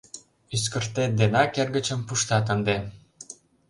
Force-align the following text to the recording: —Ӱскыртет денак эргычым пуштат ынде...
—Ӱскыртет 0.55 1.11
денак 1.19 1.51
эргычым 1.61 1.99
пуштат 2.07 2.45
ынде... 2.53 2.77